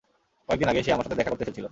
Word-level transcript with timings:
কয়েক 0.47 0.59
দিন 0.61 0.69
আগে, 0.71 0.81
সে 0.85 0.91
আমার 0.95 1.05
সাথে 1.05 1.17
দেখা 1.19 1.31
করতে 1.31 1.43
এসেছিল। 1.45 1.65